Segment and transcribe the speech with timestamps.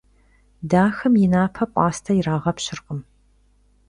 [0.69, 2.99] Daxem yi nape p'aste yirağepş'ırkhım.